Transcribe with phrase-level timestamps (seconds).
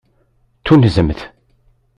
[0.65, 1.19] Tunzemt.